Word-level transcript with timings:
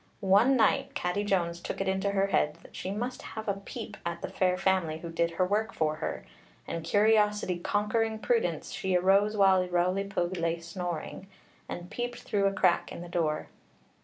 One 0.31 0.57
night 0.57 0.95
Catti 0.95 1.23
Jones 1.23 1.59
took 1.61 1.79
it 1.79 1.87
into 1.87 2.09
her 2.09 2.25
head 2.25 2.55
that 2.63 2.75
she 2.75 2.89
must 2.89 3.21
have 3.21 3.47
a 3.47 3.53
peep 3.63 3.97
at 4.03 4.23
the 4.23 4.29
fair 4.29 4.57
family 4.57 4.97
who 4.97 5.11
did 5.11 5.29
her 5.37 5.45
work 5.45 5.75
for 5.75 5.97
her; 5.97 6.25
and 6.67 6.83
curiosity 6.83 7.59
conquering 7.59 8.17
prudence, 8.17 8.71
she 8.71 8.95
arose 8.95 9.37
while 9.37 9.63
Rowli 9.67 10.05
Pugh 10.05 10.33
lay 10.41 10.59
snoring, 10.59 11.27
and 11.69 11.91
peeped 11.91 12.21
through 12.23 12.47
a 12.47 12.51
crack 12.51 12.91
in 12.91 13.01
the 13.01 13.09
door. 13.09 13.49